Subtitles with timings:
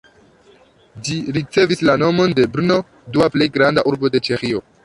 [1.09, 2.81] Ĝi ricevis la nomon de Brno,
[3.19, 4.69] dua plej granda urbo de Ĉeĥio.